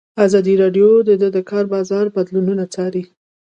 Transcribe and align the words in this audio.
ازادي 0.25 0.53
راډیو 0.63 0.89
د 1.07 1.09
د 1.35 1.37
کار 1.49 1.65
بازار 1.73 2.05
بدلونونه 2.15 2.63
څارلي. 2.73 3.03